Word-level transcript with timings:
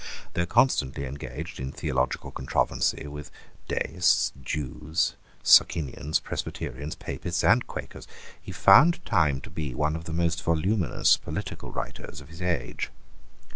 Though 0.33 0.47
constantly 0.47 1.05
engaged 1.05 1.59
in 1.59 1.71
theological 1.71 2.31
controversy 2.31 3.05
with 3.05 3.29
Deists, 3.67 4.33
Jews, 4.43 5.13
Socinians, 5.43 6.19
Presbyterians, 6.19 6.95
Papists, 6.95 7.43
and 7.43 7.67
Quakers, 7.67 8.07
he 8.41 8.51
found 8.51 9.05
time 9.05 9.41
to 9.41 9.51
be 9.51 9.75
one 9.75 9.95
of 9.95 10.05
the 10.05 10.11
most 10.13 10.41
voluminous 10.41 11.17
political 11.17 11.71
writers 11.71 12.19
of 12.19 12.29
his 12.29 12.41
age. 12.41 12.89